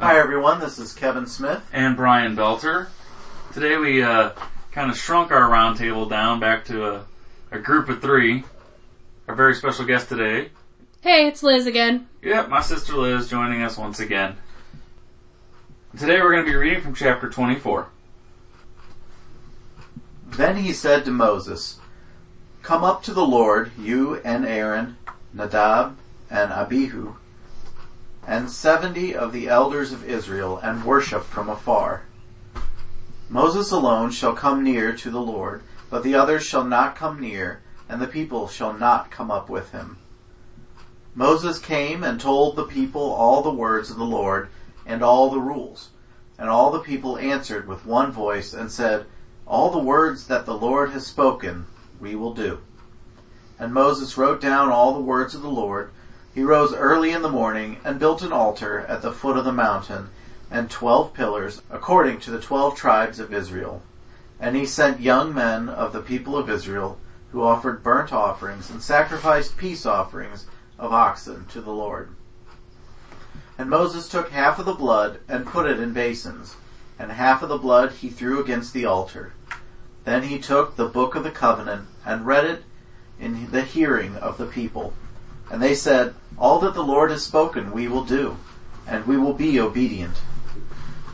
Hi 0.00 0.18
everyone, 0.18 0.60
this 0.60 0.78
is 0.78 0.92
Kevin 0.92 1.26
Smith. 1.26 1.62
and 1.72 1.96
Brian 1.96 2.36
Belter. 2.36 2.88
Today 3.52 3.76
we 3.76 4.02
uh, 4.02 4.30
kind 4.72 4.90
of 4.90 4.96
shrunk 4.96 5.30
our 5.32 5.48
roundtable 5.50 6.08
down 6.08 6.38
back 6.40 6.64
to 6.66 6.86
a, 6.86 7.04
a 7.50 7.58
group 7.58 7.88
of 7.88 8.00
three. 8.00 8.44
Our 9.26 9.34
very 9.34 9.54
special 9.54 9.84
guest 9.84 10.08
today, 10.08 10.50
Hey, 11.00 11.26
it's 11.28 11.42
Liz 11.42 11.66
again. 11.66 12.08
yep, 12.22 12.48
my 12.48 12.60
sister 12.60 12.94
Liz 12.96 13.28
joining 13.28 13.62
us 13.62 13.76
once 13.76 14.00
again. 14.00 14.36
Today 15.98 16.20
we're 16.20 16.32
going 16.32 16.44
to 16.44 16.50
be 16.50 16.56
reading 16.56 16.80
from 16.82 16.94
chapter 16.94 17.28
24. 17.28 17.88
Then 20.26 20.56
he 20.58 20.72
said 20.72 21.04
to 21.04 21.10
Moses, 21.10 21.78
Come 22.62 22.84
up 22.84 23.02
to 23.04 23.12
the 23.14 23.24
Lord, 23.26 23.72
you 23.78 24.16
and 24.16 24.44
Aaron, 24.46 24.96
Nadab 25.32 25.96
and 26.30 26.52
Abihu, 26.52 27.14
and 28.28 28.50
seventy 28.50 29.16
of 29.16 29.32
the 29.32 29.48
elders 29.48 29.90
of 29.90 30.06
Israel, 30.06 30.58
and 30.58 30.84
worship 30.84 31.24
from 31.24 31.48
afar. 31.48 32.02
Moses 33.30 33.70
alone 33.72 34.10
shall 34.10 34.34
come 34.34 34.62
near 34.62 34.94
to 34.94 35.10
the 35.10 35.20
Lord, 35.20 35.62
but 35.88 36.02
the 36.02 36.14
others 36.14 36.44
shall 36.44 36.64
not 36.64 36.94
come 36.94 37.18
near, 37.18 37.62
and 37.88 38.02
the 38.02 38.06
people 38.06 38.46
shall 38.46 38.74
not 38.74 39.10
come 39.10 39.30
up 39.30 39.48
with 39.48 39.70
him. 39.72 39.96
Moses 41.14 41.58
came 41.58 42.04
and 42.04 42.20
told 42.20 42.54
the 42.54 42.66
people 42.66 43.00
all 43.00 43.42
the 43.42 43.50
words 43.50 43.90
of 43.90 43.96
the 43.96 44.04
Lord 44.04 44.50
and 44.84 45.02
all 45.02 45.30
the 45.30 45.40
rules. 45.40 45.88
And 46.38 46.50
all 46.50 46.70
the 46.70 46.80
people 46.80 47.16
answered 47.16 47.66
with 47.66 47.86
one 47.86 48.12
voice 48.12 48.52
and 48.52 48.70
said, 48.70 49.06
All 49.46 49.70
the 49.70 49.78
words 49.78 50.26
that 50.26 50.44
the 50.44 50.56
Lord 50.56 50.90
has 50.90 51.06
spoken, 51.06 51.64
we 51.98 52.14
will 52.14 52.34
do. 52.34 52.60
And 53.58 53.72
Moses 53.72 54.18
wrote 54.18 54.40
down 54.40 54.68
all 54.68 54.92
the 54.92 55.00
words 55.00 55.34
of 55.34 55.40
the 55.40 55.48
Lord. 55.48 55.90
He 56.38 56.44
rose 56.44 56.72
early 56.72 57.10
in 57.10 57.22
the 57.22 57.28
morning 57.28 57.78
and 57.82 57.98
built 57.98 58.22
an 58.22 58.32
altar 58.32 58.86
at 58.86 59.02
the 59.02 59.10
foot 59.10 59.36
of 59.36 59.44
the 59.44 59.50
mountain 59.50 60.10
and 60.52 60.70
twelve 60.70 61.12
pillars 61.12 61.62
according 61.68 62.20
to 62.20 62.30
the 62.30 62.40
twelve 62.40 62.76
tribes 62.76 63.18
of 63.18 63.34
Israel. 63.34 63.82
And 64.38 64.54
he 64.54 64.64
sent 64.64 65.00
young 65.00 65.34
men 65.34 65.68
of 65.68 65.92
the 65.92 66.00
people 66.00 66.36
of 66.36 66.48
Israel 66.48 67.00
who 67.32 67.42
offered 67.42 67.82
burnt 67.82 68.12
offerings 68.12 68.70
and 68.70 68.80
sacrificed 68.80 69.56
peace 69.56 69.84
offerings 69.84 70.46
of 70.78 70.92
oxen 70.92 71.46
to 71.46 71.60
the 71.60 71.72
Lord. 71.72 72.14
And 73.58 73.68
Moses 73.68 74.08
took 74.08 74.30
half 74.30 74.60
of 74.60 74.66
the 74.66 74.74
blood 74.74 75.18
and 75.28 75.44
put 75.44 75.66
it 75.66 75.80
in 75.80 75.92
basins, 75.92 76.54
and 77.00 77.10
half 77.10 77.42
of 77.42 77.48
the 77.48 77.58
blood 77.58 77.90
he 77.90 78.10
threw 78.10 78.40
against 78.40 78.72
the 78.72 78.84
altar. 78.84 79.32
Then 80.04 80.22
he 80.22 80.38
took 80.38 80.76
the 80.76 80.86
book 80.86 81.16
of 81.16 81.24
the 81.24 81.32
covenant 81.32 81.88
and 82.06 82.24
read 82.24 82.44
it 82.44 82.62
in 83.18 83.50
the 83.50 83.62
hearing 83.62 84.14
of 84.14 84.38
the 84.38 84.46
people. 84.46 84.92
And 85.50 85.62
they 85.62 85.74
said, 85.74 86.14
All 86.38 86.58
that 86.60 86.74
the 86.74 86.84
Lord 86.84 87.10
has 87.10 87.24
spoken 87.24 87.72
we 87.72 87.88
will 87.88 88.04
do, 88.04 88.36
and 88.86 89.06
we 89.06 89.16
will 89.16 89.32
be 89.32 89.58
obedient. 89.58 90.20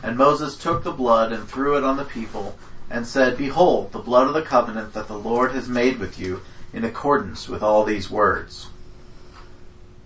And 0.03 0.17
Moses 0.17 0.57
took 0.57 0.83
the 0.83 0.91
blood 0.91 1.31
and 1.31 1.47
threw 1.47 1.77
it 1.77 1.83
on 1.83 1.97
the 1.97 2.05
people, 2.05 2.57
and 2.89 3.07
said, 3.07 3.37
Behold, 3.37 3.91
the 3.91 3.99
blood 3.99 4.27
of 4.27 4.33
the 4.33 4.41
covenant 4.41 4.93
that 4.93 5.07
the 5.07 5.17
Lord 5.17 5.51
has 5.53 5.67
made 5.67 5.99
with 5.99 6.19
you 6.19 6.41
in 6.73 6.83
accordance 6.83 7.47
with 7.47 7.63
all 7.63 7.83
these 7.83 8.11
words. 8.11 8.67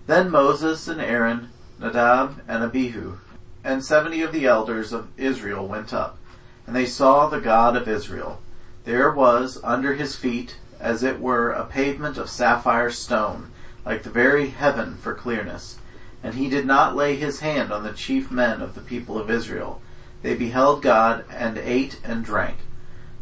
Then 0.07 0.31
Moses 0.31 0.87
and 0.87 1.01
Aaron, 1.01 1.49
Nadab 1.79 2.41
and 2.47 2.63
Abihu, 2.63 3.17
and 3.63 3.83
seventy 3.83 4.21
of 4.21 4.31
the 4.31 4.45
elders 4.45 4.93
of 4.93 5.09
Israel 5.17 5.67
went 5.67 5.93
up, 5.93 6.17
and 6.65 6.75
they 6.75 6.85
saw 6.85 7.27
the 7.27 7.41
God 7.41 7.75
of 7.75 7.87
Israel. 7.87 8.41
There 8.85 9.11
was 9.11 9.59
under 9.63 9.95
his 9.95 10.15
feet, 10.15 10.57
as 10.79 11.03
it 11.03 11.19
were, 11.19 11.51
a 11.51 11.65
pavement 11.65 12.17
of 12.17 12.29
sapphire 12.29 12.89
stone, 12.89 13.51
like 13.89 14.03
the 14.03 14.09
very 14.11 14.49
heaven 14.51 14.95
for 14.97 15.15
clearness. 15.15 15.79
And 16.21 16.35
he 16.35 16.47
did 16.47 16.67
not 16.67 16.95
lay 16.95 17.15
his 17.15 17.39
hand 17.39 17.73
on 17.73 17.81
the 17.81 17.91
chief 17.91 18.29
men 18.29 18.61
of 18.61 18.75
the 18.75 18.81
people 18.81 19.17
of 19.17 19.31
Israel. 19.31 19.81
They 20.21 20.35
beheld 20.35 20.83
God 20.83 21.25
and 21.27 21.57
ate 21.57 21.99
and 22.03 22.23
drank. 22.23 22.57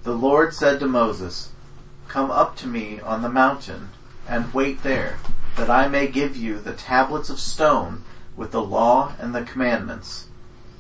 The 0.04 0.12
Lord 0.12 0.54
said 0.54 0.82
to 0.82 0.86
Moses, 0.86 1.52
Come 2.10 2.30
up 2.30 2.58
to 2.58 2.68
me 2.68 3.00
on 3.00 3.22
the 3.22 3.30
mountain 3.30 3.92
and 4.28 4.54
wait 4.54 4.84
there, 4.84 5.20
that 5.56 5.70
I 5.70 5.88
may 5.88 6.06
give 6.06 6.36
you 6.36 6.60
the 6.60 6.74
tablets 6.74 7.30
of 7.30 7.40
stone 7.40 8.04
with 8.36 8.52
the 8.52 8.62
law 8.62 9.14
and 9.22 9.34
the 9.34 9.44
commandments, 9.44 10.28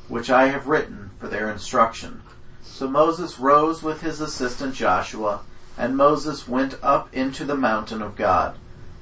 which 0.09 0.29
I 0.29 0.47
have 0.47 0.67
written 0.67 1.11
for 1.17 1.29
their 1.29 1.49
instruction. 1.49 2.23
So 2.61 2.89
Moses 2.89 3.39
rose 3.39 3.81
with 3.81 4.01
his 4.01 4.19
assistant 4.19 4.75
Joshua, 4.75 5.43
and 5.77 5.95
Moses 5.95 6.45
went 6.45 6.75
up 6.83 7.07
into 7.13 7.45
the 7.45 7.55
mountain 7.55 8.01
of 8.01 8.17
God. 8.17 8.57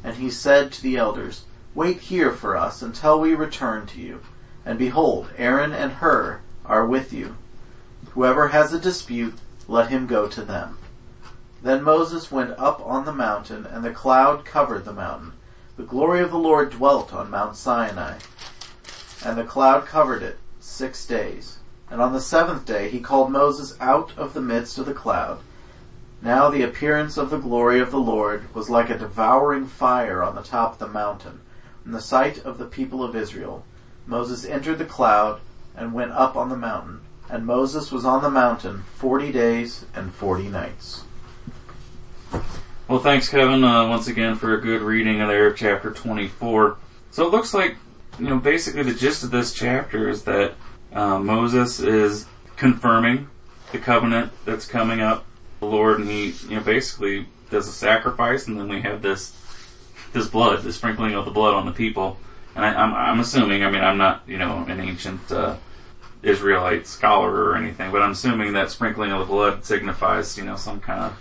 And 0.06 0.18
he 0.18 0.30
said 0.30 0.72
to 0.72 0.84
the 0.84 0.98
elders, 0.98 1.46
Wait 1.74 2.00
here 2.00 2.32
for 2.32 2.56
us 2.56 2.84
until 2.84 3.20
we 3.20 3.34
return 3.34 3.88
to 3.88 4.00
you. 4.00 4.22
And 4.64 4.78
behold, 4.78 5.30
Aaron 5.36 5.74
and 5.74 5.94
Hur 5.94 6.42
are 6.64 6.86
with 6.86 7.12
you. 7.12 7.38
Whoever 8.12 8.50
has 8.50 8.72
a 8.72 8.80
dispute, 8.80 9.34
let 9.68 9.90
him 9.90 10.06
go 10.06 10.28
to 10.28 10.44
them. 10.44 10.78
Then 11.64 11.82
Moses 11.82 12.32
went 12.32 12.52
up 12.52 12.80
on 12.86 13.06
the 13.06 13.12
mountain, 13.12 13.66
and 13.66 13.84
the 13.84 13.90
cloud 13.90 14.46
covered 14.46 14.86
the 14.86 14.94
mountain. 14.94 15.34
The 15.76 15.82
glory 15.84 16.22
of 16.22 16.30
the 16.30 16.38
Lord 16.38 16.70
dwelt 16.70 17.12
on 17.12 17.32
Mount 17.32 17.58
Sinai, 17.58 18.20
and 19.26 19.36
the 19.36 19.44
cloud 19.44 19.88
covered 19.88 20.22
it 20.22 20.38
six 20.60 21.04
days. 21.08 21.58
And 21.90 22.00
on 22.00 22.14
the 22.14 22.22
seventh 22.22 22.64
day 22.64 22.90
he 22.90 23.00
called 23.00 23.32
Moses 23.32 23.76
out 23.82 24.12
of 24.18 24.36
the 24.36 24.42
midst 24.42 24.78
of 24.78 24.86
the 24.86 24.94
cloud. 24.94 25.40
Now 26.22 26.50
the 26.50 26.64
appearance 26.64 27.18
of 27.18 27.30
the 27.30 27.38
glory 27.38 27.80
of 27.80 27.92
the 27.92 28.00
Lord 28.00 28.53
was 28.53 28.70
like 28.70 28.90
a 28.90 28.98
devouring 28.98 29.68
fire 29.68 30.24
on 30.24 30.36
the 30.36 30.42
top 30.42 30.74
of 30.74 30.80
the 30.80 30.88
mountain, 30.88 31.42
in 31.86 31.92
the 31.92 32.02
sight 32.02 32.44
of 32.44 32.58
the 32.58 32.66
people 32.66 33.03
of 33.03 33.16
Israel. 33.16 33.64
Moses 34.08 34.46
entered 34.46 34.78
the 34.78 34.86
cloud 34.86 35.42
and 35.75 35.94
went 35.94 36.12
up 36.12 36.36
on 36.36 36.50
the 36.50 36.58
mountain, 36.58 37.02
and 37.30 37.46
Moses 37.46 37.92
was 37.92 38.06
on 38.06 38.22
the 38.22 38.30
mountain 38.30 38.84
forty 38.96 39.31
days 39.31 39.86
and 39.94 40.14
forty 40.14 40.48
nights. 40.48 41.04
Well, 42.88 43.00
thanks, 43.00 43.30
Kevin, 43.30 43.64
uh, 43.64 43.88
once 43.88 44.08
again 44.08 44.36
for 44.36 44.54
a 44.54 44.62
good 44.62 44.84
reading 44.84 45.20
of 45.20 45.28
there, 45.28 45.52
chapter 45.52 45.90
24. 45.90 46.78
So 47.09 47.25
it 47.25 47.31
looks 47.31 47.52
like, 47.52 47.78
you 48.20 48.30
know, 48.30 48.38
basically 48.38 48.84
the 48.84 48.94
gist 48.94 49.24
of 49.24 49.31
this 49.31 49.54
chapter 49.54 50.08
is 50.08 50.22
that 50.25 50.54
uh, 50.94 51.18
Moses 51.18 51.80
is 51.80 52.28
confirming 52.58 53.28
the 53.72 53.80
covenant 53.80 54.31
that's 54.46 54.68
coming 54.68 55.02
up, 55.02 55.25
the 55.66 55.76
Lord, 55.76 56.00
and 56.00 56.09
he, 56.09 56.34
you 56.48 56.56
know, 56.56 56.62
basically 56.62 57.28
does 57.50 57.68
a 57.68 57.72
sacrifice, 57.72 58.48
and 58.48 58.58
then 58.58 58.68
we 58.68 58.81
have 58.81 59.02
this 59.02 59.34
this 60.14 60.28
blood, 60.28 60.64
the 60.64 60.72
sprinkling 60.72 61.14
of 61.14 61.26
the 61.26 61.31
blood 61.31 61.53
on 61.53 61.66
the 61.66 61.72
people. 61.72 62.18
And 62.56 62.66
I, 62.66 62.74
I'm, 62.74 62.94
I'm 62.94 63.20
assuming, 63.20 63.64
I 63.64 63.70
mean, 63.70 63.84
I'm 63.84 63.98
not, 63.98 64.24
you 64.25 64.38
know, 64.38 64.64
an 64.70 64.80
ancient 64.80 65.30
uh, 65.30 65.58
Israelite 66.24 66.88
scholar 66.88 67.50
or 67.50 67.58
anything, 67.58 67.92
but 67.92 68.02
I'm 68.02 68.12
assuming 68.12 68.54
that 68.54 68.72
sprinkling 68.72 69.12
of 69.12 69.20
the 69.20 69.25
blood 69.25 69.66
signifies, 69.66 70.38
you 70.38 70.46
know, 70.46 70.56
some 70.56 70.80
kind 70.80 71.04
of 71.04 71.18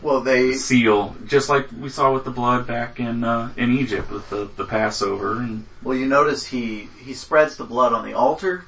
Well, 0.00 0.20
they 0.20 0.52
seal, 0.52 1.16
just 1.26 1.48
like 1.48 1.68
we 1.78 1.88
saw 1.88 2.14
with 2.14 2.24
the 2.24 2.30
blood 2.30 2.66
back 2.66 3.00
in 3.00 3.24
uh, 3.24 3.52
in 3.56 3.76
Egypt 3.76 4.10
with 4.10 4.30
the, 4.30 4.48
the 4.56 4.64
Passover. 4.64 5.38
And 5.38 5.66
Well, 5.82 5.96
you 5.96 6.06
notice 6.06 6.46
he 6.46 6.88
he 7.04 7.14
spreads 7.14 7.56
the 7.56 7.64
blood 7.64 7.92
on 7.92 8.04
the 8.06 8.14
altar, 8.14 8.66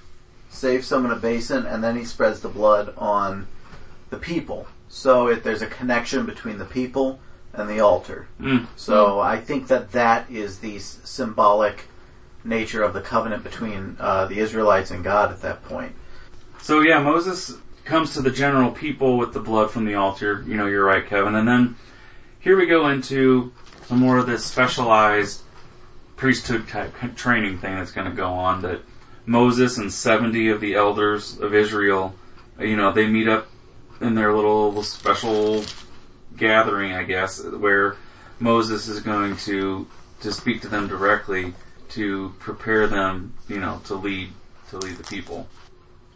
saves 0.51 0.89
some 0.89 1.05
in 1.05 1.13
a 1.13 1.17
basin, 1.17 1.65
and 1.67 1.85
then 1.85 1.97
he 1.97 2.05
spreads 2.05 2.41
the 2.41 2.49
blood 2.49 2.93
on 2.99 3.47
the 4.11 4.19
people. 4.19 4.67
So 4.89 5.29
it, 5.29 5.45
there's 5.45 5.63
a 5.63 5.67
connection 5.67 6.27
between 6.27 6.59
the 6.59 6.65
people 6.65 7.21
and 7.53 7.69
the 7.69 7.81
altar. 7.81 8.29
mm, 8.41 8.67
So 8.77 9.21
I 9.21 9.39
think 9.41 9.69
that 9.69 9.93
that 9.93 10.31
is 10.31 10.59
the 10.61 10.77
s- 10.77 10.99
symbolic 11.05 11.85
nature 12.45 12.83
of 12.83 12.95
the 12.95 13.01
covenant 13.01 13.43
between 13.43 13.97
uh, 14.01 14.27
the 14.27 14.39
Israelites 14.39 14.91
and 14.91 15.05
God 15.05 15.31
at 15.31 15.43
that 15.43 15.63
point. 15.65 15.93
so 16.61 16.81
yeah, 16.81 17.01
Moses 17.03 17.57
comes 17.85 18.15
to 18.15 18.23
the 18.23 18.31
general 18.31 18.71
people 18.71 19.17
with 19.17 19.33
the 19.33 19.41
blood 19.41 19.71
from 19.71 19.85
the 19.85 19.95
altar. 19.95 20.45
You 20.47 20.57
know, 20.57 20.67
you're 20.67 20.85
right, 20.85 21.07
Kevin. 21.07 21.35
And 21.35 21.49
then 21.49 21.77
here 22.39 22.57
we 22.57 22.67
go 22.67 22.89
into 22.89 23.53
some 23.87 23.99
more 23.99 24.19
of 24.19 24.27
this 24.27 24.45
specialized 24.45 25.43
priesthood 26.17 26.69
type 26.69 26.95
training 27.17 27.59
thing 27.59 27.77
that's 27.77 27.93
going 27.93 28.09
to 28.09 28.15
go 28.17 28.29
on. 28.33 28.63
That 28.63 28.81
Moses 29.27 29.79
and 29.79 29.93
70 29.93 30.49
of 30.51 30.61
the 30.61 30.75
elders 30.75 31.39
of 31.39 31.55
Israel, 31.55 32.15
you 32.59 32.77
know, 32.77 32.93
they 32.93 33.07
meet 33.07 33.29
up 33.29 33.49
in 34.01 34.15
their 34.15 34.33
little 34.33 34.83
special 34.83 35.65
gathering, 36.37 36.93
I 36.93 37.05
guess, 37.05 37.43
where 37.43 37.97
Moses 38.39 38.89
is 38.89 39.01
going 39.01 39.37
to 39.39 39.87
to 40.21 40.33
speak 40.33 40.63
to 40.63 40.69
them 40.69 40.89
directly 40.89 41.55
to 41.91 42.35
prepare 42.39 42.87
them, 42.87 43.35
you 43.49 43.59
know, 43.59 43.81
to 43.85 43.95
lead 43.95 44.31
to 44.71 44.79
lead 44.79 44.97
the 44.97 45.05
people. 45.05 45.49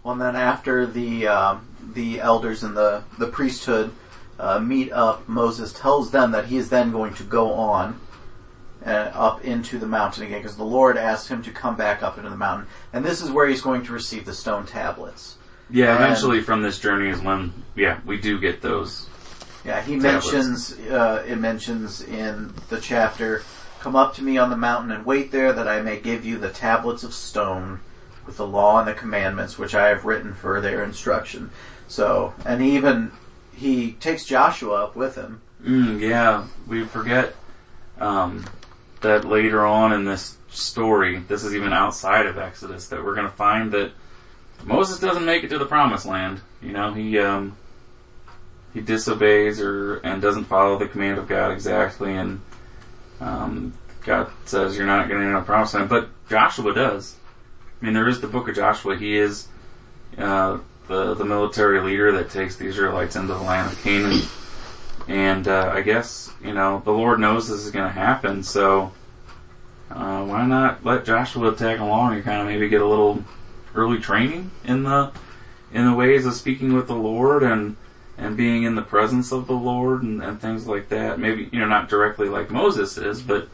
Well, 0.03 0.13
and 0.13 0.21
then 0.21 0.37
after 0.37 0.87
the 0.87 1.27
um, 1.27 1.69
the 1.95 2.21
elders 2.21 2.63
and 2.63 2.77
the 2.77 3.05
the 3.19 3.27
priesthood 3.27 3.93
uh, 4.39 4.59
meet 4.59 4.93
up, 4.93 5.29
Moses 5.29 5.73
tells 5.73 6.11
them 6.11 6.33
that 6.33 6.47
he 6.47 6.57
is 6.57 6.69
then 6.69 6.93
going 6.93 7.15
to 7.15 7.25
go 7.25 7.53
on 7.53 8.01
uh, 8.85 9.11
up 9.15 9.45
into 9.45 9.79
the 9.79 9.87
mountain 9.87 10.25
again, 10.25 10.41
because 10.41 10.57
the 10.57 10.65
Lord 10.65 10.97
asked 10.97 11.29
him 11.29 11.43
to 11.43 11.51
come 11.51 11.77
back 11.77 12.03
up 12.03 12.19
into 12.19 12.31
the 12.31 12.37
mountain, 12.37 12.69
and 12.93 13.05
this 13.05 13.23
is 13.23 13.31
where 13.31 13.47
he's 13.47 13.63
going 13.63 13.85
to 13.85 13.93
receive 13.93 14.25
the 14.25 14.35
stone 14.35 14.67
tablets. 14.67 15.37
Yeah, 15.71 15.95
And- 15.95 16.05
eventually 16.05 16.41
from 16.41 16.63
this 16.63 16.79
journey 16.79 17.09
is 17.11 17.21
when 17.21 17.53
yeah 17.75 17.99
we 18.05 18.19
do 18.19 18.39
get 18.39 18.63
those. 18.63 19.07
Yeah, 19.65 19.81
he 19.81 19.99
Tablets. 19.99 20.33
mentions 20.33 20.79
uh, 20.91 21.23
it 21.27 21.37
mentions 21.37 22.03
in 22.03 22.53
the 22.69 22.81
chapter, 22.81 23.43
"Come 23.81 23.95
up 23.95 24.15
to 24.17 24.23
me 24.23 24.37
on 24.39 24.51
the 24.51 24.57
mountain 24.57 24.91
and 24.91 25.07
wait 25.07 25.31
there, 25.31 25.53
that 25.53 25.69
I 25.69 25.81
may 25.81 25.99
give 26.01 26.25
you 26.25 26.39
the 26.39 26.51
tablets 26.51 27.05
of 27.05 27.15
stone 27.15 27.81
with 28.27 28.37
the 28.37 28.47
law 28.47 28.79
and 28.79 28.89
the 28.89 28.95
commandments 28.95 29.59
which 29.59 29.75
I 29.75 29.89
have 29.89 30.05
written 30.05 30.35
for 30.35 30.61
their 30.61 30.83
instruction. 30.85 31.51
So, 31.89 32.35
and 32.45 32.63
even 32.63 33.13
he 33.55 33.93
takes 33.93 34.25
Joshua 34.25 34.85
up 34.85 34.97
with 34.97 35.15
him. 35.17 35.41
Mm, 35.65 36.01
yeah, 36.01 36.45
we 36.67 36.85
forget 36.85 37.35
um, 38.01 38.45
that 39.01 39.25
later 39.25 39.65
on 39.67 39.93
in 39.93 40.05
this 40.05 40.37
story, 40.51 41.19
this 41.29 41.45
is 41.45 41.55
even 41.55 41.73
outside 41.73 42.27
of 42.27 42.39
Exodus, 42.39 42.89
that 42.89 43.05
we're 43.05 43.15
going 43.15 43.29
to 43.29 43.37
find 43.37 43.71
that 43.73 43.93
Moses 44.65 44.99
doesn't 44.99 45.25
make 45.25 45.45
it 45.45 45.49
to 45.49 45.59
the 45.59 45.67
promised 45.67 46.07
land. 46.07 46.41
You 46.63 46.73
know, 46.73 46.93
he 46.93 47.19
um, 47.19 47.57
he 48.75 48.81
disobeys 48.81 49.61
or 49.61 49.97
and 49.99 50.23
doesn't 50.23 50.45
follow 50.45 50.79
the 50.79 50.89
command 50.89 51.19
of 51.19 51.29
God 51.29 51.51
exactly, 51.51 52.15
and 52.15 52.41
um, 53.21 53.75
God 54.05 54.31
says 54.45 54.77
you're 54.77 54.87
not 54.87 55.09
going 55.09 55.21
to 55.21 55.27
enter 55.27 55.41
the 55.41 55.47
promised 55.47 55.75
land. 55.75 55.89
But 55.89 56.09
Joshua 56.29 56.75
does. 56.75 57.17
I 57.81 57.85
mean, 57.85 57.95
there 57.95 58.09
is 58.09 58.21
the 58.21 58.29
book 58.29 58.49
of 58.49 58.55
Joshua. 58.55 58.97
He 58.97 59.17
is 59.17 59.49
uh, 60.17 60.59
the 60.89 61.15
the 61.15 61.25
military 61.25 61.81
leader 61.81 62.13
that 62.13 62.31
takes 62.31 62.57
the 62.57 62.67
Israelites 62.67 63.17
into 63.17 63.35
the 63.35 63.43
land 63.43 63.73
of 63.73 63.83
Canaan. 63.83 64.23
And 65.09 65.49
uh, 65.49 65.73
I 65.75 65.81
guess 65.83 66.33
you 66.43 66.55
know 66.55 66.81
the 66.85 66.93
Lord 66.93 67.19
knows 67.19 67.49
this 67.49 67.65
is 67.65 67.73
going 67.73 67.87
to 67.87 67.93
happen, 67.93 68.45
so 68.45 68.93
uh, 69.91 70.25
why 70.25 70.47
not 70.47 70.85
let 70.85 71.05
Joshua 71.05 71.55
tag 71.57 71.81
along 71.81 72.15
and 72.15 72.25
kind 72.25 72.41
of 72.41 72.47
maybe 72.47 72.69
get 72.69 72.81
a 72.81 72.87
little 72.87 73.25
early 73.75 73.99
training 73.99 74.51
in 74.65 74.83
the 74.85 75.13
in 75.73 75.87
the 75.87 75.95
ways 75.95 76.27
of 76.27 76.35
speaking 76.35 76.75
with 76.75 76.87
the 76.87 76.95
Lord 76.95 77.43
and 77.43 77.77
and 78.19 78.37
being 78.37 78.63
in 78.65 78.75
the 78.75 78.83
presence 78.83 79.33
of 79.33 79.47
the 79.47 79.55
Lord 79.55 80.03
and, 80.03 80.23
and 80.23 80.41
things 80.41 80.67
like 80.67 80.89
that. 80.91 81.19
Maybe 81.19 81.49
you 81.53 81.59
know 81.59 81.67
not 81.67 81.89
directly 81.89 82.29
like 82.29 82.51
Moses 82.51 82.97
is, 82.99 83.23
but 83.23 83.49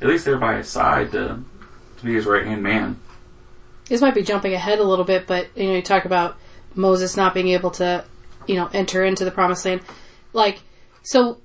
at 0.00 0.08
least 0.08 0.24
they're 0.24 0.38
by 0.38 0.56
his 0.56 0.68
side 0.68 1.12
to 1.12 1.42
to 1.98 2.04
be 2.04 2.14
his 2.14 2.26
right 2.26 2.44
hand 2.44 2.62
man. 2.62 2.98
This 3.88 4.00
might 4.00 4.14
be 4.14 4.22
jumping 4.22 4.54
ahead 4.54 4.78
a 4.78 4.84
little 4.84 5.04
bit, 5.04 5.26
but 5.26 5.48
you 5.56 5.68
know, 5.68 5.76
you 5.76 5.82
talk 5.82 6.04
about 6.04 6.36
Moses 6.74 7.16
not 7.16 7.34
being 7.34 7.48
able 7.48 7.70
to, 7.72 8.04
you 8.46 8.56
know, 8.56 8.68
enter 8.72 9.04
into 9.04 9.24
the 9.24 9.30
promised 9.30 9.64
land. 9.64 9.82
Like, 10.32 10.62
so 11.02 11.38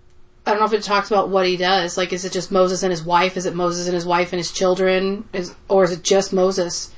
I 0.46 0.52
don't 0.52 0.60
know 0.60 0.66
if 0.66 0.74
it 0.74 0.84
talks 0.84 1.12
about 1.12 1.30
what 1.30 1.46
he 1.46 1.58
does. 1.58 1.98
Like, 1.98 2.14
is 2.14 2.26
it 2.26 2.32
just 2.32 2.52
Moses 2.52 2.82
and 2.82 2.92
his 2.92 3.04
wife? 3.04 3.38
Is 3.38 3.46
it 3.46 3.56
Moses 3.56 3.88
and 3.88 3.94
his 3.94 4.06
wife 4.06 4.32
and 4.32 4.40
his 4.40 4.52
children? 4.52 5.28
Is 5.34 5.54
or 5.68 5.84
is 5.84 5.92
it 5.92 6.04
just 6.04 6.34
Moses? 6.34 6.94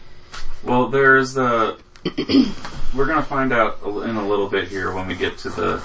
Well, 0.64 0.88
there's 0.88 1.34
the. 1.34 1.78
we're 2.96 3.06
gonna 3.06 3.24
find 3.24 3.54
out 3.54 3.80
in 3.84 4.16
a 4.16 4.28
little 4.28 4.50
bit 4.50 4.68
here 4.68 4.94
when 4.94 5.08
we 5.08 5.16
get 5.16 5.38
to 5.40 5.50
the 5.50 5.84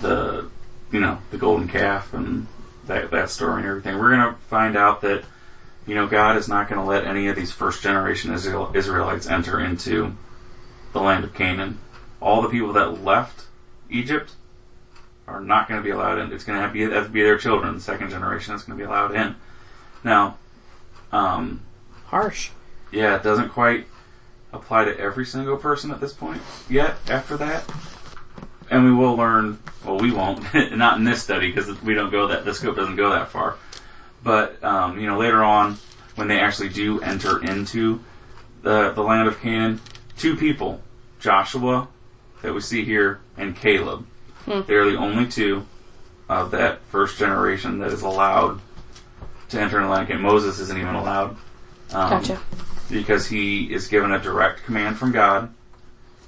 the 0.00 0.48
you 0.90 1.00
know 1.00 1.18
the 1.30 1.38
golden 1.38 1.68
calf 1.68 2.12
and 2.12 2.46
that 2.86 3.10
that 3.10 3.30
story 3.30 3.62
and 3.62 3.68
everything. 3.68 3.98
We're 3.98 4.10
gonna 4.10 4.36
find 4.48 4.76
out 4.76 5.00
that 5.02 5.24
you 5.86 5.94
know 5.94 6.06
God 6.06 6.36
is 6.36 6.48
not 6.48 6.68
gonna 6.68 6.84
let 6.84 7.04
any 7.04 7.28
of 7.28 7.36
these 7.36 7.52
first 7.52 7.82
generation 7.82 8.32
Israel, 8.32 8.72
Israelites 8.74 9.26
enter 9.26 9.60
into 9.60 10.16
the 10.92 11.00
land 11.00 11.24
of 11.24 11.34
Canaan. 11.34 11.78
All 12.20 12.42
the 12.42 12.48
people 12.48 12.72
that 12.72 13.04
left 13.04 13.46
Egypt 13.90 14.32
are 15.26 15.40
not 15.40 15.68
going 15.68 15.80
to 15.80 15.84
be 15.84 15.90
allowed 15.90 16.18
in. 16.18 16.32
It's 16.32 16.44
going 16.44 16.56
to 16.56 16.62
have 16.62 16.72
to 16.72 16.88
be, 16.88 16.94
have 16.94 17.06
to 17.06 17.12
be 17.12 17.22
their 17.22 17.38
children. 17.38 17.74
The 17.74 17.80
second 17.80 18.10
generation 18.10 18.54
is 18.54 18.62
going 18.62 18.78
to 18.78 18.84
be 18.84 18.88
allowed 18.88 19.14
in. 19.14 19.34
Now, 20.04 20.38
um, 21.12 21.62
Harsh. 22.06 22.50
yeah, 22.92 23.16
it 23.16 23.22
doesn't 23.22 23.50
quite 23.50 23.86
apply 24.56 24.86
to 24.86 24.98
every 24.98 25.24
single 25.24 25.56
person 25.56 25.90
at 25.90 26.00
this 26.00 26.12
point 26.12 26.42
yet. 26.68 26.96
After 27.08 27.36
that, 27.36 27.70
and 28.70 28.84
we 28.84 28.92
will 28.92 29.16
learn. 29.16 29.58
Well, 29.84 29.98
we 29.98 30.10
won't. 30.10 30.42
not 30.72 30.98
in 30.98 31.04
this 31.04 31.22
study 31.22 31.50
because 31.50 31.80
we 31.82 31.94
don't 31.94 32.10
go 32.10 32.28
that. 32.28 32.44
The 32.44 32.54
scope 32.54 32.76
doesn't 32.76 32.96
go 32.96 33.10
that 33.10 33.28
far. 33.28 33.56
But 34.22 34.62
um, 34.64 34.98
you 34.98 35.06
know, 35.06 35.18
later 35.18 35.42
on, 35.42 35.78
when 36.16 36.28
they 36.28 36.40
actually 36.40 36.70
do 36.70 37.00
enter 37.00 37.42
into 37.42 38.00
the 38.62 38.92
the 38.92 39.02
land 39.02 39.28
of 39.28 39.40
Canaan, 39.40 39.80
two 40.18 40.36
people, 40.36 40.80
Joshua, 41.20 41.88
that 42.42 42.52
we 42.52 42.60
see 42.60 42.84
here, 42.84 43.20
and 43.36 43.56
Caleb. 43.56 44.06
They're 44.46 44.88
the 44.88 44.96
only 44.96 45.26
two 45.26 45.66
of 46.28 46.52
that 46.52 46.80
first 46.82 47.18
generation 47.18 47.78
that 47.80 47.92
is 47.92 48.02
allowed 48.02 48.60
to 49.48 49.60
enter 49.60 49.78
in 49.78 49.84
the 49.84 49.90
land 49.90 50.02
of 50.02 50.08
Canaan. 50.08 50.22
Moses 50.22 50.58
isn't 50.60 50.78
even 50.78 50.94
allowed. 50.94 51.30
Um, 51.92 52.10
Gotcha. 52.10 52.40
Because 52.90 53.26
he 53.26 53.72
is 53.72 53.88
given 53.88 54.12
a 54.12 54.18
direct 54.20 54.64
command 54.64 54.98
from 54.98 55.12
God, 55.12 55.52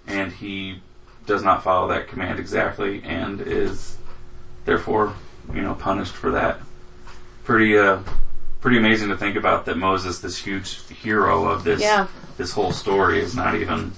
and 0.07 0.33
he 0.33 0.81
does 1.27 1.43
not 1.43 1.63
follow 1.63 1.89
that 1.89 2.09
command 2.09 2.39
exactly, 2.39 3.03
and 3.05 3.41
is 3.41 3.97
therefore, 4.65 5.15
you 5.55 5.63
know, 5.63 5.75
punished 5.75 6.13
for 6.15 6.31
that. 6.33 6.59
Pretty, 7.45 7.79
uh, 7.79 8.01
pretty 8.61 8.79
amazing 8.79 9.09
to 9.09 9.17
think 9.17 9.37
about 9.37 9.65
that 9.67 9.77
Moses, 9.77 10.19
this 10.21 10.37
huge 10.39 10.87
hero 10.89 11.47
of 11.47 11.65
this 11.65 11.81
Yeah. 11.81 12.07
this 12.37 12.53
whole 12.53 12.73
story, 12.73 13.21
is 13.21 13.35
not 13.35 13.55
even. 13.55 13.93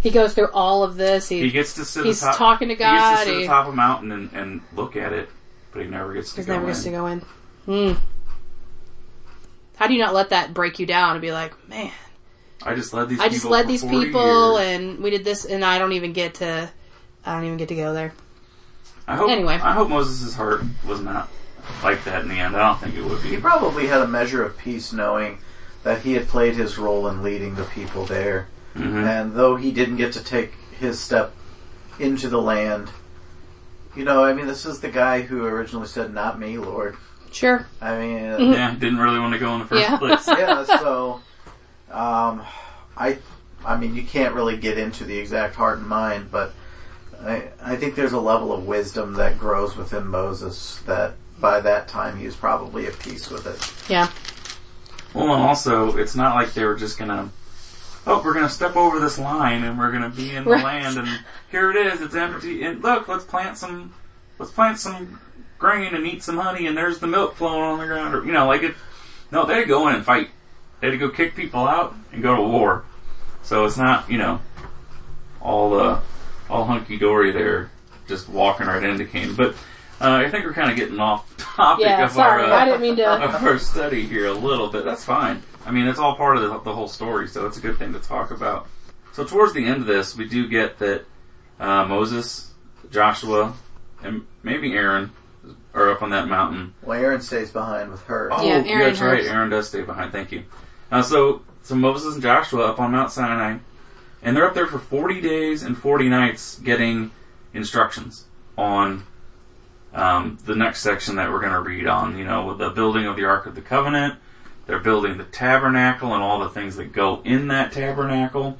He 0.00 0.10
goes 0.10 0.32
through 0.34 0.48
all 0.52 0.82
of 0.84 0.96
this. 0.96 1.28
He, 1.28 1.40
He 1.40 1.50
gets 1.50 1.74
to 1.74 1.84
sit. 1.84 2.04
He's 2.06 2.22
atop, 2.22 2.36
talking 2.36 2.68
to 2.68 2.76
God. 2.76 2.92
He 2.94 2.98
gets 2.98 3.20
to 3.22 3.26
sit 3.26 3.38
he- 3.40 3.44
atop 3.44 3.68
a 3.68 3.72
mountain 3.72 4.12
and, 4.12 4.30
and 4.32 4.60
look 4.74 4.96
at 4.96 5.12
it, 5.12 5.28
but 5.72 5.82
he 5.82 5.88
never 5.88 6.12
gets 6.14 6.34
to 6.34 6.42
go 6.42 6.52
never 6.52 6.64
in. 6.64 6.70
gets 6.70 6.82
to 6.84 6.90
go 6.90 7.06
in. 7.06 7.20
Hmm. 7.66 7.92
How 9.78 9.86
do 9.86 9.94
you 9.94 10.00
not 10.00 10.12
let 10.14 10.30
that 10.30 10.52
break 10.54 10.78
you 10.78 10.86
down 10.86 11.12
and 11.12 11.20
be 11.20 11.30
like, 11.32 11.52
man, 11.68 11.92
I 12.62 12.74
just 12.74 12.92
led 12.92 13.08
these. 13.08 13.20
I 13.20 13.28
just 13.28 13.42
people 13.42 13.50
led 13.52 13.68
these 13.68 13.84
people 13.84 14.60
years. 14.60 14.66
and 14.80 14.98
we 14.98 15.10
did 15.10 15.24
this 15.24 15.44
and 15.44 15.64
I 15.64 15.78
don't 15.78 15.92
even 15.92 16.12
get 16.12 16.34
to, 16.34 16.68
I 17.24 17.34
don't 17.34 17.44
even 17.44 17.58
get 17.58 17.68
to 17.68 17.76
go 17.76 17.92
there. 17.94 18.12
I 19.06 19.16
hope. 19.16 19.30
anyway. 19.30 19.54
I 19.54 19.72
hope 19.72 19.88
Moses' 19.88 20.34
heart 20.34 20.62
was 20.86 21.00
not 21.00 21.28
like 21.82 22.02
that 22.04 22.22
in 22.22 22.28
the 22.28 22.34
end. 22.34 22.56
I 22.56 22.66
don't 22.68 22.80
think 22.80 22.96
it 22.96 23.04
would 23.04 23.22
be. 23.22 23.30
He 23.30 23.36
probably 23.36 23.86
had 23.86 24.02
a 24.02 24.06
measure 24.08 24.42
of 24.42 24.58
peace 24.58 24.92
knowing 24.92 25.38
that 25.84 26.02
he 26.02 26.14
had 26.14 26.28
played 26.28 26.56
his 26.56 26.76
role 26.76 27.06
in 27.08 27.22
leading 27.22 27.54
the 27.54 27.64
people 27.64 28.04
there. 28.04 28.48
Mhm. 28.76 29.04
And 29.04 29.32
though 29.34 29.56
he 29.56 29.70
didn't 29.70 29.96
get 29.96 30.12
to 30.14 30.22
take 30.22 30.54
his 30.78 31.00
step 31.00 31.34
into 31.98 32.28
the 32.28 32.40
land, 32.42 32.90
you 33.94 34.04
know, 34.04 34.24
I 34.24 34.32
mean, 34.32 34.46
this 34.46 34.66
is 34.66 34.80
the 34.80 34.90
guy 34.90 35.22
who 35.22 35.44
originally 35.44 35.86
said, 35.86 36.12
not 36.12 36.38
me, 36.38 36.58
Lord. 36.58 36.96
Sure. 37.32 37.66
I 37.80 37.98
mean, 37.98 38.52
Yeah, 38.52 38.74
didn't 38.74 38.98
really 38.98 39.18
want 39.18 39.32
to 39.34 39.38
go 39.38 39.52
in 39.54 39.60
the 39.60 39.66
first 39.66 39.80
Yeah. 39.88 39.96
place. 39.98 40.26
yeah, 40.28 40.64
so, 40.64 41.20
um, 41.90 42.42
I, 42.96 43.18
I 43.64 43.76
mean, 43.76 43.94
you 43.94 44.02
can't 44.02 44.34
really 44.34 44.56
get 44.56 44.78
into 44.78 45.04
the 45.04 45.16
exact 45.18 45.54
heart 45.54 45.78
and 45.78 45.86
mind, 45.86 46.30
but 46.30 46.52
I, 47.24 47.44
I 47.62 47.76
think 47.76 47.94
there's 47.94 48.12
a 48.12 48.20
level 48.20 48.52
of 48.52 48.66
wisdom 48.66 49.14
that 49.14 49.38
grows 49.38 49.76
within 49.76 50.06
Moses 50.06 50.78
that 50.86 51.14
by 51.40 51.60
that 51.60 51.88
time 51.88 52.16
he 52.16 52.26
was 52.26 52.34
probably 52.36 52.86
at 52.86 52.98
peace 52.98 53.30
with 53.30 53.46
it. 53.46 53.90
Yeah. 53.90 54.08
Well, 55.14 55.32
and 55.34 55.42
also, 55.42 55.96
it's 55.96 56.14
not 56.14 56.34
like 56.34 56.52
they 56.54 56.64
were 56.64 56.76
just 56.76 56.98
gonna, 56.98 57.30
oh, 58.06 58.22
we're 58.24 58.34
gonna 58.34 58.48
step 58.48 58.76
over 58.76 59.00
this 59.00 59.18
line 59.18 59.64
and 59.64 59.78
we're 59.78 59.90
gonna 59.92 60.10
be 60.10 60.34
in 60.34 60.44
the 60.44 60.50
Right. 60.50 60.64
land 60.64 60.98
and 60.98 61.08
here 61.50 61.70
it 61.70 61.76
is, 61.76 62.00
it's 62.00 62.14
empty, 62.14 62.62
and 62.64 62.82
look, 62.82 63.08
let's 63.08 63.24
plant 63.24 63.56
some, 63.56 63.92
let's 64.38 64.52
plant 64.52 64.78
some 64.78 65.18
grain 65.58 65.94
and 65.94 66.06
eat 66.06 66.22
some 66.22 66.38
honey 66.38 66.66
and 66.66 66.76
there's 66.76 66.98
the 66.98 67.06
milk 67.06 67.36
flowing 67.36 67.62
on 67.62 67.78
the 67.78 67.86
ground, 67.86 68.14
or, 68.14 68.24
you 68.24 68.32
know, 68.32 68.46
like 68.46 68.62
it, 68.62 68.74
no, 69.30 69.44
they 69.44 69.54
had 69.54 69.60
to 69.60 69.66
go 69.66 69.88
in 69.88 69.94
and 69.94 70.04
fight. 70.04 70.28
They 70.80 70.88
had 70.88 70.92
to 70.92 70.98
go 70.98 71.10
kick 71.10 71.34
people 71.34 71.66
out 71.66 71.94
and 72.12 72.22
go 72.22 72.36
to 72.36 72.42
war. 72.42 72.84
So 73.42 73.64
it's 73.64 73.76
not, 73.76 74.10
you 74.10 74.18
know, 74.18 74.40
all, 75.40 75.78
uh, 75.78 76.00
all 76.48 76.64
hunky 76.64 76.98
dory 76.98 77.32
there, 77.32 77.70
just 78.06 78.28
walking 78.28 78.66
right 78.66 78.82
into 78.82 79.04
Canaan. 79.04 79.34
But, 79.34 79.54
uh, 80.00 80.14
I 80.24 80.30
think 80.30 80.44
we're 80.44 80.52
kind 80.52 80.70
of 80.70 80.76
getting 80.76 81.00
off 81.00 81.36
topic 81.36 81.86
Yeah, 81.86 82.04
of 82.04 82.12
sorry. 82.12 82.44
our, 82.44 82.52
uh, 82.52 82.56
I 82.56 82.64
didn't 82.64 82.80
mean 82.82 82.96
to. 82.96 83.06
of 83.24 83.34
our 83.44 83.58
study 83.58 84.06
here 84.06 84.26
a 84.26 84.32
little 84.32 84.68
bit. 84.68 84.84
That's 84.84 85.04
fine. 85.04 85.42
I 85.66 85.70
mean, 85.72 85.88
it's 85.88 85.98
all 85.98 86.14
part 86.14 86.36
of 86.36 86.42
the, 86.42 86.58
the 86.60 86.72
whole 86.74 86.88
story, 86.88 87.28
so 87.28 87.46
it's 87.46 87.58
a 87.58 87.60
good 87.60 87.78
thing 87.78 87.92
to 87.92 87.98
talk 87.98 88.30
about. 88.30 88.68
So 89.12 89.24
towards 89.24 89.52
the 89.52 89.64
end 89.66 89.80
of 89.80 89.86
this, 89.86 90.16
we 90.16 90.28
do 90.28 90.46
get 90.48 90.78
that 90.78 91.04
uh, 91.58 91.84
Moses, 91.84 92.52
Joshua, 92.90 93.54
and 94.02 94.24
maybe 94.44 94.72
Aaron 94.74 95.10
are 95.74 95.90
up 95.90 96.02
on 96.02 96.10
that 96.10 96.28
mountain. 96.28 96.74
Well, 96.82 96.98
Aaron 97.00 97.20
stays 97.20 97.50
behind 97.50 97.90
with 97.90 98.00
Hur. 98.02 98.30
Oh, 98.32 98.42
Yeah, 98.44 98.62
Aaron 98.66 98.78
that's 98.88 99.00
right. 99.00 99.18
has- 99.18 99.26
Aaron 99.28 99.50
does 99.50 99.68
stay 99.68 99.82
behind. 99.82 100.12
Thank 100.12 100.32
you. 100.32 100.44
Uh, 100.90 101.02
so, 101.02 101.42
so 101.62 101.74
Moses 101.74 102.14
and 102.14 102.22
Joshua 102.22 102.64
up 102.66 102.80
on 102.80 102.90
Mount 102.92 103.10
Sinai, 103.12 103.58
and 104.22 104.36
they're 104.36 104.46
up 104.46 104.54
there 104.54 104.66
for 104.66 104.78
40 104.78 105.20
days 105.20 105.62
and 105.62 105.76
40 105.76 106.08
nights 106.08 106.58
getting 106.58 107.10
instructions 107.54 108.24
on 108.56 109.04
um, 109.94 110.38
the 110.44 110.54
next 110.54 110.80
section 110.80 111.16
that 111.16 111.30
we're 111.30 111.40
going 111.40 111.52
to 111.52 111.60
read 111.60 111.86
on. 111.86 112.18
You 112.18 112.24
know, 112.24 112.46
with 112.46 112.58
the 112.58 112.70
building 112.70 113.06
of 113.06 113.16
the 113.16 113.24
Ark 113.24 113.46
of 113.46 113.54
the 113.54 113.60
Covenant, 113.60 114.16
they're 114.66 114.78
building 114.80 115.16
the 115.16 115.24
tabernacle 115.24 116.12
and 116.14 116.22
all 116.22 116.40
the 116.40 116.50
things 116.50 116.76
that 116.76 116.92
go 116.92 117.22
in 117.24 117.48
that 117.48 117.72
tabernacle. 117.72 118.58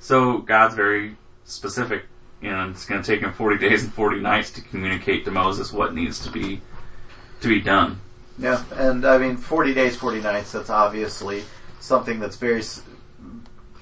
So 0.00 0.38
God's 0.38 0.74
very 0.74 1.16
specific. 1.44 2.04
Know, 2.50 2.68
it's 2.70 2.84
going 2.86 3.02
to 3.02 3.06
take 3.06 3.22
him 3.22 3.32
40 3.32 3.58
days 3.58 3.84
and 3.84 3.92
40 3.92 4.20
nights 4.20 4.50
to 4.52 4.60
communicate 4.60 5.24
to 5.24 5.30
Moses 5.30 5.72
what 5.72 5.94
needs 5.94 6.18
to 6.24 6.30
be 6.30 6.60
to 7.40 7.48
be 7.48 7.60
done. 7.60 8.00
Yeah, 8.38 8.62
and 8.74 9.04
I 9.06 9.18
mean, 9.18 9.36
40 9.36 9.74
days, 9.74 9.96
40 9.96 10.20
nights, 10.20 10.52
that's 10.52 10.70
obviously 10.70 11.44
something 11.80 12.20
that's 12.20 12.36
very, 12.36 12.62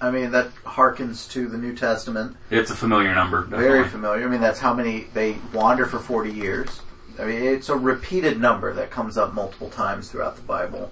I 0.01 0.11
mean, 0.11 0.31
that 0.31 0.55
harkens 0.65 1.31
to 1.33 1.49
the 1.49 1.59
New 1.59 1.75
Testament. 1.75 2.37
It's 2.51 2.71
a 2.71 2.77
familiar 2.77 3.15
number. 3.15 3.43
Definitely. 3.43 3.67
Very 3.67 3.89
familiar. 3.89 4.27
I 4.27 4.29
mean, 4.29 4.41
that's 4.41 4.61
how 4.61 4.73
many, 4.75 5.07
they 5.13 5.37
wander 5.53 5.87
for 5.87 5.99
40 5.99 6.31
years. 6.31 6.81
I 7.19 7.27
mean, 7.27 7.43
it's 7.43 7.69
a 7.69 7.77
repeated 7.77 8.41
number 8.41 8.73
that 8.75 8.91
comes 8.91 9.17
up 9.17 9.35
multiple 9.35 9.71
times 9.71 10.11
throughout 10.11 10.37
the 10.37 10.43
Bible. 10.43 10.91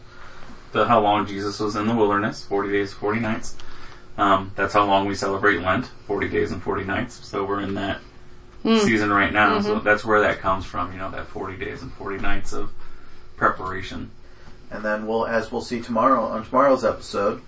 The 0.73 0.87
how 0.87 1.01
long 1.01 1.27
Jesus 1.27 1.61
was 1.61 1.77
in 1.77 1.87
the 1.87 1.95
wilderness, 1.95 2.45
forty 2.45 2.71
days, 2.71 2.93
forty 2.93 3.21
nights. 3.21 3.57
Um, 4.19 4.53
that's 4.57 4.75
how 4.75 4.85
long 4.85 5.07
we 5.07 5.15
celebrate 5.15 5.61
Lent, 5.61 5.87
40 6.07 6.29
days 6.29 6.53
and 6.53 6.63
40 6.63 6.85
nights. 6.85 7.27
So 7.27 7.45
we're 7.45 7.63
in 7.63 7.75
that 7.75 8.01
season 8.63 9.11
right 9.11 9.33
now. 9.33 9.61
So 9.61 9.79
that's 9.81 10.05
where 10.05 10.21
that 10.21 10.41
comes 10.41 10.65
from, 10.65 10.93
you 10.93 10.99
know, 10.99 11.11
that 11.11 11.27
40 11.27 11.57
days 11.57 11.83
and 11.83 11.93
40 11.95 12.19
nights 12.19 12.53
of 12.53 12.71
preparation. 13.37 14.11
And 14.71 14.85
then 14.85 15.07
we'll, 15.07 15.27
as 15.27 15.51
we'll 15.51 15.63
see 15.63 15.81
tomorrow 15.81 16.25
on 16.25 16.45
tomorrow's 16.45 16.85
episode, 16.85 17.43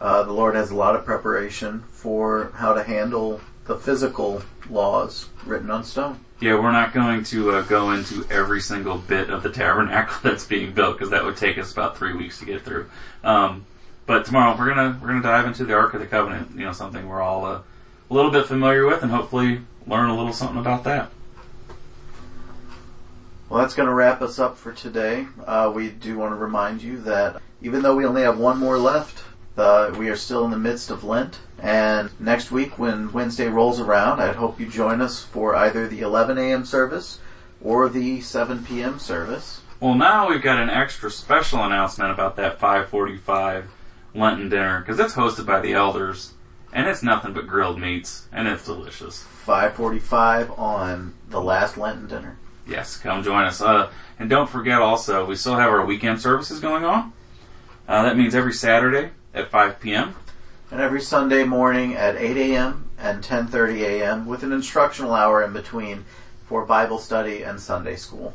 uh, 0.00 0.22
the 0.22 0.32
Lord 0.32 0.54
has 0.54 0.70
a 0.70 0.74
lot 0.74 0.96
of 0.96 1.04
preparation 1.04 1.84
for 1.90 2.52
how 2.54 2.72
to 2.72 2.82
handle 2.82 3.40
the 3.66 3.76
physical 3.76 4.42
laws 4.68 5.28
written 5.44 5.70
on 5.70 5.84
stone. 5.84 6.20
Yeah, 6.40 6.54
we're 6.54 6.72
not 6.72 6.94
going 6.94 7.24
to 7.24 7.52
uh, 7.52 7.62
go 7.62 7.90
into 7.92 8.26
every 8.30 8.62
single 8.62 8.96
bit 8.96 9.28
of 9.28 9.42
the 9.42 9.50
tabernacle 9.50 10.16
that's 10.22 10.46
being 10.46 10.72
built 10.72 10.96
because 10.96 11.10
that 11.10 11.24
would 11.24 11.36
take 11.36 11.58
us 11.58 11.72
about 11.72 11.98
three 11.98 12.14
weeks 12.14 12.38
to 12.38 12.46
get 12.46 12.62
through. 12.62 12.88
Um, 13.22 13.66
but 14.10 14.24
tomorrow 14.24 14.56
we're 14.58 14.66
gonna 14.66 14.98
we're 15.00 15.06
gonna 15.06 15.22
dive 15.22 15.46
into 15.46 15.64
the 15.64 15.72
Ark 15.72 15.94
of 15.94 16.00
the 16.00 16.06
Covenant. 16.06 16.50
You 16.56 16.64
know, 16.64 16.72
something 16.72 17.06
we're 17.08 17.22
all 17.22 17.44
uh, 17.44 17.60
a 18.10 18.12
little 18.12 18.32
bit 18.32 18.44
familiar 18.44 18.84
with, 18.84 19.04
and 19.04 19.12
hopefully 19.12 19.60
learn 19.86 20.10
a 20.10 20.16
little 20.16 20.32
something 20.32 20.58
about 20.58 20.82
that. 20.82 21.12
Well, 23.48 23.60
that's 23.60 23.74
going 23.74 23.86
to 23.86 23.94
wrap 23.94 24.20
us 24.20 24.40
up 24.40 24.58
for 24.58 24.72
today. 24.72 25.26
Uh, 25.46 25.70
we 25.72 25.90
do 25.90 26.18
want 26.18 26.32
to 26.32 26.36
remind 26.36 26.82
you 26.82 27.00
that 27.02 27.40
even 27.62 27.82
though 27.82 27.94
we 27.94 28.04
only 28.04 28.22
have 28.22 28.36
one 28.36 28.58
more 28.58 28.78
left, 28.78 29.22
uh, 29.56 29.94
we 29.96 30.08
are 30.08 30.16
still 30.16 30.44
in 30.44 30.50
the 30.50 30.58
midst 30.58 30.90
of 30.90 31.04
Lent. 31.04 31.38
And 31.60 32.10
next 32.18 32.50
week, 32.50 32.80
when 32.80 33.12
Wednesday 33.12 33.46
rolls 33.46 33.78
around, 33.78 34.20
I'd 34.20 34.36
hope 34.36 34.58
you 34.58 34.68
join 34.68 35.00
us 35.00 35.22
for 35.22 35.54
either 35.54 35.86
the 35.86 36.00
11 36.00 36.36
a.m. 36.36 36.64
service 36.64 37.20
or 37.62 37.88
the 37.88 38.20
7 38.20 38.64
p.m. 38.64 38.98
service. 38.98 39.60
Well, 39.78 39.94
now 39.94 40.28
we've 40.28 40.42
got 40.42 40.60
an 40.60 40.70
extra 40.70 41.12
special 41.12 41.62
announcement 41.62 42.10
about 42.10 42.34
that 42.36 42.58
545 42.58 43.70
Lenten 44.14 44.48
dinner 44.48 44.80
because 44.80 44.98
it's 44.98 45.14
hosted 45.14 45.46
by 45.46 45.60
the 45.60 45.72
elders, 45.72 46.32
and 46.72 46.88
it's 46.88 47.02
nothing 47.02 47.32
but 47.32 47.46
grilled 47.46 47.78
meats, 47.80 48.26
and 48.32 48.48
it's 48.48 48.64
delicious. 48.64 49.24
5:45 49.46 50.58
on 50.58 51.14
the 51.28 51.40
last 51.40 51.76
Lenten 51.76 52.06
dinner. 52.06 52.36
Yes, 52.66 52.96
come 52.96 53.22
join 53.22 53.44
us. 53.44 53.60
Uh, 53.60 53.90
and 54.18 54.28
don't 54.28 54.48
forget 54.48 54.80
also, 54.80 55.26
we 55.26 55.34
still 55.34 55.56
have 55.56 55.70
our 55.70 55.84
weekend 55.84 56.20
services 56.20 56.60
going 56.60 56.84
on. 56.84 57.12
Uh, 57.88 58.02
that 58.04 58.16
means 58.16 58.34
every 58.34 58.52
Saturday 58.52 59.10
at 59.34 59.50
5 59.50 59.80
p.m. 59.80 60.14
And 60.70 60.80
every 60.80 61.00
Sunday 61.00 61.42
morning 61.42 61.96
at 61.96 62.14
8 62.16 62.36
a.m. 62.36 62.88
and 62.96 63.24
10:30 63.24 63.80
a.m. 63.80 64.26
with 64.26 64.44
an 64.44 64.52
instructional 64.52 65.14
hour 65.14 65.42
in 65.42 65.52
between 65.52 66.04
for 66.46 66.64
Bible 66.64 66.98
study 66.98 67.42
and 67.42 67.60
Sunday 67.60 67.96
school. 67.96 68.34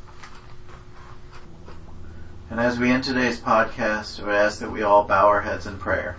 And 2.50 2.60
as 2.60 2.78
we 2.78 2.92
end 2.92 3.04
today's 3.04 3.40
podcast, 3.40 4.22
I 4.22 4.26
would 4.26 4.36
ask 4.36 4.60
that 4.60 4.72
we 4.72 4.84
all 4.84 5.04
bow 5.04 5.28
our 5.28 5.42
heads 5.42 5.66
in 5.66 5.80
prayer. 5.80 6.16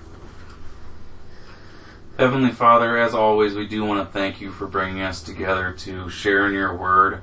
Heavenly 2.19 2.51
Father, 2.51 2.99
as 2.99 3.15
always, 3.15 3.55
we 3.55 3.67
do 3.67 3.85
want 3.85 4.05
to 4.05 4.13
thank 4.13 4.41
you 4.41 4.51
for 4.51 4.67
bringing 4.67 5.03
us 5.03 5.23
together 5.23 5.73
to 5.79 6.11
share 6.11 6.49
in 6.49 6.55
your 6.55 6.77
word 6.77 7.21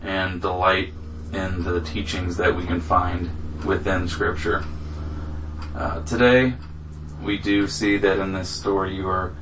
and 0.00 0.40
delight 0.40 0.92
in 1.32 1.64
the 1.64 1.80
teachings 1.80 2.36
that 2.36 2.54
we 2.54 2.64
can 2.64 2.80
find 2.80 3.30
within 3.64 4.06
Scripture. 4.06 4.64
Uh, 5.74 6.02
today, 6.04 6.54
we 7.20 7.38
do 7.38 7.66
see 7.66 7.96
that 7.96 8.20
in 8.20 8.34
this 8.34 8.48
story 8.48 8.94
you 8.94 9.08
are 9.08 9.34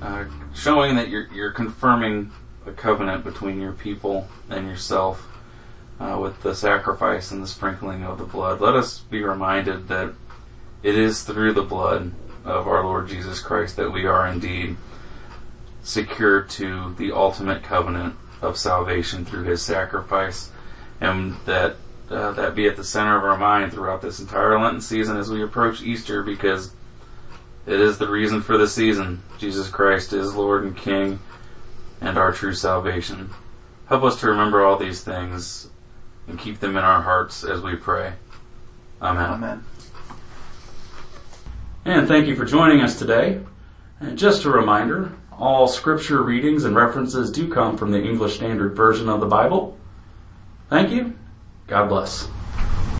uh, 0.00 0.24
showing 0.54 0.96
that 0.96 1.08
you're, 1.08 1.26
you're 1.34 1.52
confirming 1.52 2.32
a 2.66 2.72
covenant 2.72 3.22
between 3.22 3.60
your 3.60 3.72
people 3.72 4.28
and 4.48 4.66
yourself 4.66 5.26
uh, 6.00 6.18
with 6.20 6.42
the 6.42 6.54
sacrifice 6.54 7.30
and 7.30 7.42
the 7.42 7.48
sprinkling 7.48 8.04
of 8.04 8.18
the 8.18 8.24
blood. 8.24 8.60
Let 8.60 8.74
us 8.74 9.00
be 9.00 9.22
reminded 9.22 9.88
that 9.88 10.14
it 10.82 10.96
is 10.96 11.22
through 11.22 11.54
the 11.54 11.62
blood 11.62 12.12
of 12.44 12.66
our 12.68 12.84
Lord 12.84 13.08
Jesus 13.08 13.40
Christ 13.40 13.76
that 13.76 13.92
we 13.92 14.06
are 14.06 14.26
indeed 14.26 14.76
secure 15.82 16.42
to 16.42 16.94
the 16.94 17.12
ultimate 17.12 17.62
covenant 17.62 18.14
of 18.40 18.56
salvation 18.56 19.24
through 19.24 19.44
his 19.44 19.62
sacrifice 19.62 20.50
and 21.00 21.34
that 21.46 21.76
uh, 22.10 22.32
that 22.32 22.54
be 22.54 22.66
at 22.66 22.76
the 22.76 22.84
center 22.84 23.18
of 23.18 23.24
our 23.24 23.36
mind 23.36 23.72
throughout 23.72 24.00
this 24.00 24.18
entire 24.18 24.58
Lenten 24.58 24.80
season 24.80 25.18
as 25.18 25.30
we 25.30 25.42
approach 25.42 25.82
Easter 25.82 26.22
because 26.22 26.72
it 27.66 27.80
is 27.80 27.98
the 27.98 28.08
reason 28.08 28.40
for 28.40 28.56
the 28.56 28.66
season. 28.66 29.22
Jesus 29.36 29.68
Christ 29.68 30.14
is 30.14 30.34
Lord 30.34 30.64
and 30.64 30.74
King 30.74 31.18
and 32.00 32.16
our 32.16 32.32
true 32.32 32.54
salvation. 32.54 33.30
Help 33.88 34.04
us 34.04 34.18
to 34.20 34.26
remember 34.28 34.64
all 34.64 34.78
these 34.78 35.02
things 35.02 35.68
and 36.28 36.38
keep 36.38 36.60
them 36.60 36.76
in 36.76 36.84
our 36.84 37.02
hearts 37.02 37.44
as 37.44 37.60
we 37.60 37.76
pray. 37.76 38.12
Amen. 39.00 39.30
Amen. 39.30 39.64
And 41.84 42.06
thank 42.06 42.26
you 42.26 42.36
for 42.36 42.44
joining 42.44 42.80
us 42.80 42.98
today. 42.98 43.40
And 44.00 44.18
just 44.18 44.44
a 44.44 44.50
reminder, 44.50 45.12
all 45.32 45.66
scripture 45.66 46.22
readings 46.22 46.64
and 46.64 46.76
references 46.76 47.30
do 47.30 47.50
come 47.50 47.76
from 47.76 47.90
the 47.90 48.02
English 48.02 48.36
Standard 48.36 48.76
Version 48.76 49.08
of 49.08 49.20
the 49.20 49.26
Bible. 49.26 49.76
Thank 50.68 50.90
you. 50.90 51.16
God 51.66 51.88
bless. 51.88 52.28